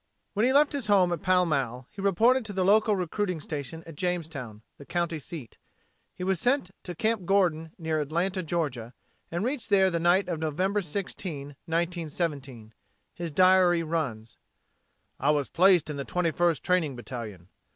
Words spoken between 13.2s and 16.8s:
diary runs: "I was placed in the 21st